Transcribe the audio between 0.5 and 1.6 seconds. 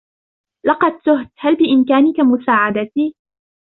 لقد تهتُ، هل